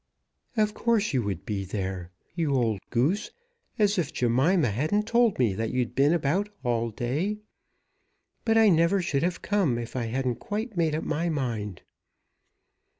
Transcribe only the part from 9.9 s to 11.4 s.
I hadn't quite made up my